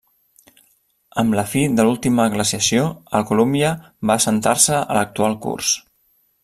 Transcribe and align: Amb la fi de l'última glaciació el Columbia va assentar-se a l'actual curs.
Amb 1.23 1.35
la 1.39 1.43
fi 1.51 1.61
de 1.79 1.85
l'última 1.87 2.25
glaciació 2.37 2.89
el 3.19 3.29
Columbia 3.33 3.73
va 4.11 4.19
assentar-se 4.23 4.81
a 4.93 5.01
l'actual 5.01 5.41
curs. 5.47 5.75